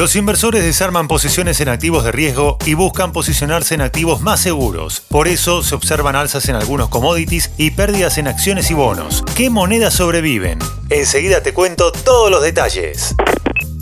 [0.00, 5.02] Los inversores desarman posiciones en activos de riesgo y buscan posicionarse en activos más seguros.
[5.08, 9.22] Por eso se observan alzas en algunos commodities y pérdidas en acciones y bonos.
[9.36, 10.58] ¿Qué monedas sobreviven?
[10.88, 13.14] Enseguida te cuento todos los detalles.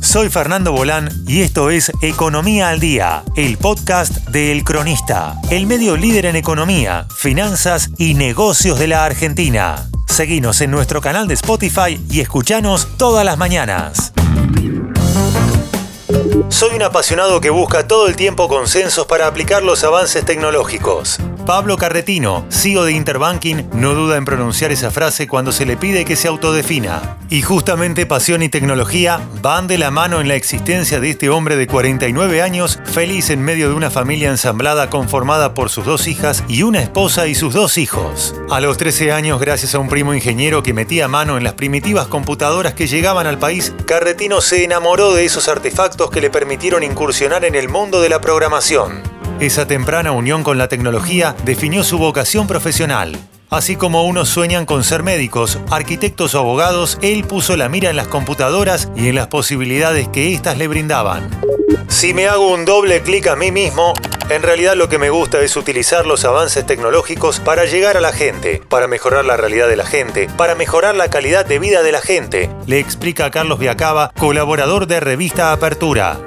[0.00, 5.66] Soy Fernando Bolán y esto es Economía al Día, el podcast de El Cronista, el
[5.66, 9.86] medio líder en economía, finanzas y negocios de la Argentina.
[10.06, 14.14] Seguinos en nuestro canal de Spotify y escuchanos todas las mañanas.
[16.48, 21.18] Soy un apasionado que busca todo el tiempo consensos para aplicar los avances tecnológicos.
[21.46, 26.04] Pablo Carretino, CEO de Interbanking, no duda en pronunciar esa frase cuando se le pide
[26.04, 27.18] que se autodefina.
[27.30, 31.54] Y justamente pasión y tecnología van de la mano en la existencia de este hombre
[31.54, 36.42] de 49 años, feliz en medio de una familia ensamblada conformada por sus dos hijas
[36.48, 38.34] y una esposa y sus dos hijos.
[38.50, 42.08] A los 13 años, gracias a un primo ingeniero que metía mano en las primitivas
[42.08, 47.44] computadoras que llegaban al país, Carretino se enamoró de esos artefactos que le permitieron incursionar
[47.44, 49.15] en el mundo de la programación.
[49.38, 53.18] Esa temprana unión con la tecnología definió su vocación profesional.
[53.50, 57.96] Así como unos sueñan con ser médicos, arquitectos o abogados, él puso la mira en
[57.96, 61.30] las computadoras y en las posibilidades que éstas le brindaban.
[61.86, 63.92] Si me hago un doble clic a mí mismo,
[64.30, 68.12] en realidad lo que me gusta es utilizar los avances tecnológicos para llegar a la
[68.12, 71.92] gente, para mejorar la realidad de la gente, para mejorar la calidad de vida de
[71.92, 76.18] la gente, le explica Carlos Viacaba, colaborador de Revista Apertura.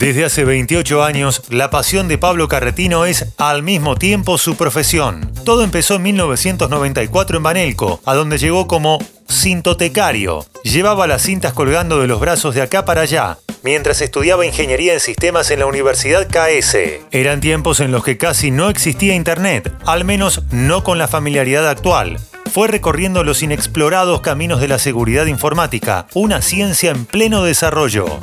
[0.00, 5.30] Desde hace 28 años, la pasión de Pablo Carretino es al mismo tiempo su profesión.
[5.44, 8.98] Todo empezó en 1994 en Banelco, a donde llegó como
[9.30, 10.46] cintotecario.
[10.64, 15.00] Llevaba las cintas colgando de los brazos de acá para allá, mientras estudiaba ingeniería en
[15.00, 16.78] sistemas en la Universidad KS.
[17.10, 21.68] Eran tiempos en los que casi no existía Internet, al menos no con la familiaridad
[21.68, 22.18] actual.
[22.50, 28.18] Fue recorriendo los inexplorados caminos de la seguridad informática, una ciencia en pleno desarrollo.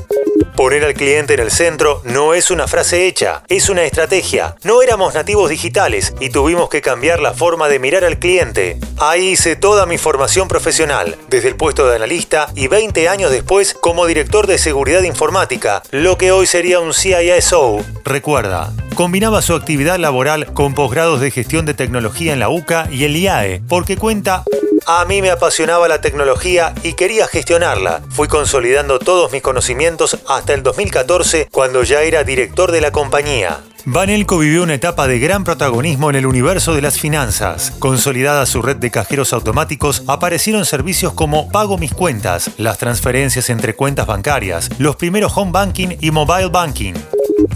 [0.57, 4.55] Poner al cliente en el centro no es una frase hecha, es una estrategia.
[4.63, 8.79] No éramos nativos digitales y tuvimos que cambiar la forma de mirar al cliente.
[8.97, 13.75] Ahí hice toda mi formación profesional, desde el puesto de analista y 20 años después
[13.75, 17.85] como director de seguridad informática, lo que hoy sería un CISO.
[18.03, 23.03] Recuerda, combinaba su actividad laboral con posgrados de gestión de tecnología en la UCA y
[23.03, 24.43] el IAE, porque cuenta
[24.87, 28.01] a mí me apasionaba la tecnología y quería gestionarla.
[28.09, 33.59] Fui consolidando todos mis conocimientos hasta el 2014, cuando ya era director de la compañía.
[33.83, 37.73] Vanelco vivió una etapa de gran protagonismo en el universo de las finanzas.
[37.79, 43.75] Consolidada su red de cajeros automáticos, aparecieron servicios como Pago mis cuentas, las transferencias entre
[43.75, 46.93] cuentas bancarias, los primeros home banking y mobile banking.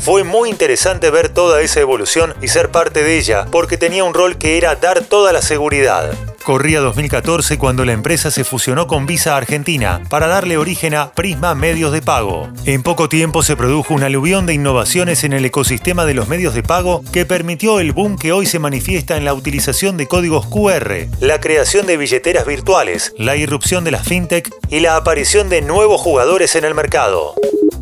[0.02, 4.14] Fue muy interesante ver toda esa evolución y ser parte de ella, porque tenía un
[4.14, 6.12] rol que era dar toda la seguridad.
[6.44, 11.54] Corría 2014 cuando la empresa se fusionó con Visa Argentina para darle origen a Prisma
[11.54, 12.50] Medios de Pago.
[12.66, 16.56] En poco tiempo se produjo una aluvión de innovaciones en el ecosistema de los medios
[16.56, 20.48] de pago que permitió el boom que hoy se manifiesta en la utilización de códigos
[20.48, 25.62] QR, la creación de billeteras virtuales, la irrupción de la fintech y la aparición de
[25.62, 27.36] nuevos jugadores en el mercado.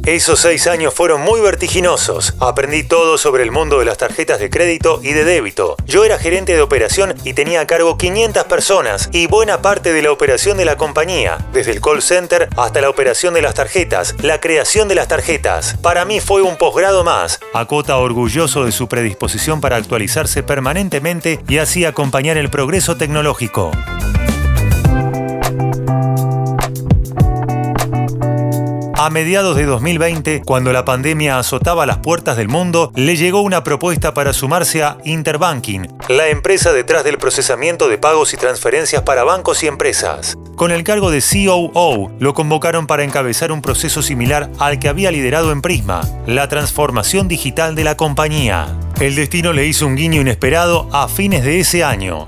[0.06, 2.34] Esos seis años fueron muy vertiginosos.
[2.40, 5.76] Aprendí todo sobre el mundo de las tarjetas de crédito y de débito.
[5.86, 10.02] Yo era gerente de operación y tenía a cargo 500 personas y buena parte de
[10.02, 14.16] la operación de la compañía, desde el call center hasta la operación de las tarjetas,
[14.22, 15.76] la creación de las tarjetas.
[15.82, 17.40] Para mí fue un posgrado más.
[17.54, 23.72] Acota orgulloso de su predisposición para actualizarse permanentemente y así acompañar el progreso tecnológico.
[29.02, 33.64] A mediados de 2020, cuando la pandemia azotaba las puertas del mundo, le llegó una
[33.64, 39.24] propuesta para sumarse a Interbanking, la empresa detrás del procesamiento de pagos y transferencias para
[39.24, 40.38] bancos y empresas.
[40.58, 45.12] Con el cargo de COO, lo convocaron para encabezar un proceso similar al que había
[45.12, 48.68] liderado en Prisma, la transformación digital de la compañía.
[49.00, 52.28] El destino le hizo un guiño inesperado a fines de ese año.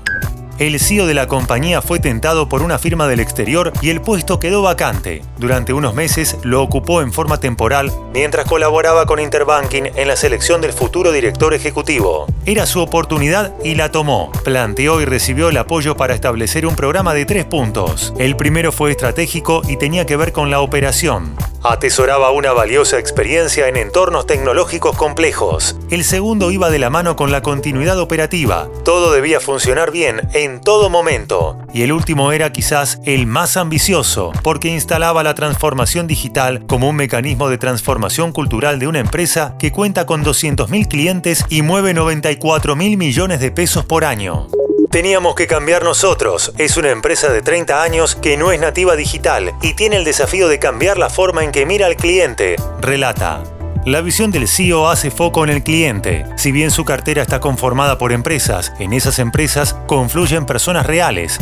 [0.62, 4.38] El CEO de la compañía fue tentado por una firma del exterior y el puesto
[4.38, 5.22] quedó vacante.
[5.36, 10.60] Durante unos meses lo ocupó en forma temporal mientras colaboraba con Interbanking en la selección
[10.60, 12.28] del futuro director ejecutivo.
[12.46, 14.30] Era su oportunidad y la tomó.
[14.44, 18.14] Planteó y recibió el apoyo para establecer un programa de tres puntos.
[18.16, 23.68] El primero fue estratégico y tenía que ver con la operación atesoraba una valiosa experiencia
[23.68, 25.76] en entornos tecnológicos complejos.
[25.90, 28.68] El segundo iba de la mano con la continuidad operativa.
[28.84, 31.58] Todo debía funcionar bien en todo momento.
[31.72, 36.96] Y el último era quizás el más ambicioso, porque instalaba la transformación digital como un
[36.96, 42.96] mecanismo de transformación cultural de una empresa que cuenta con 200.000 clientes y mueve 94.000
[42.96, 44.48] millones de pesos por año.
[44.92, 46.52] Teníamos que cambiar nosotros.
[46.58, 50.48] Es una empresa de 30 años que no es nativa digital y tiene el desafío
[50.48, 53.42] de cambiar la forma en que mira al cliente, relata.
[53.86, 56.26] La visión del CEO hace foco en el cliente.
[56.36, 61.38] Si bien su cartera está conformada por empresas, en esas empresas confluyen personas reales.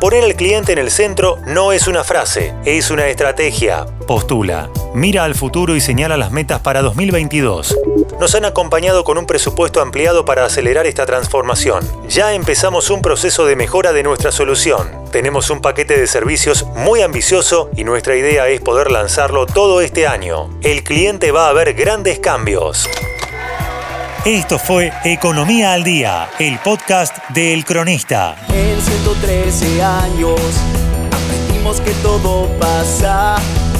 [0.00, 4.70] Poner al cliente en el centro no es una frase, es una estrategia, postula.
[4.92, 7.76] Mira al futuro y señala las metas para 2022
[8.20, 11.88] nos han acompañado con un presupuesto ampliado para acelerar esta transformación.
[12.08, 14.90] Ya empezamos un proceso de mejora de nuestra solución.
[15.12, 20.06] Tenemos un paquete de servicios muy ambicioso y nuestra idea es poder lanzarlo todo este
[20.06, 20.50] año.
[20.62, 22.88] El cliente va a ver grandes cambios.
[24.24, 28.36] Esto fue Economía al Día, el podcast de El Cronista.
[28.52, 30.40] En 113 años
[31.12, 33.36] aprendimos que todo pasa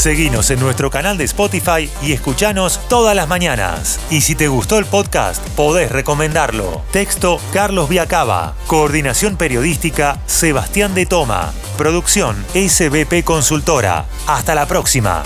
[0.00, 4.00] Seguinos en nuestro canal de Spotify y escuchanos todas las mañanas.
[4.08, 6.80] Y si te gustó el podcast, podés recomendarlo.
[6.90, 8.54] Texto Carlos Viacaba.
[8.66, 11.52] Coordinación periodística Sebastián de Toma.
[11.76, 14.06] Producción SBP Consultora.
[14.26, 15.22] Hasta la próxima.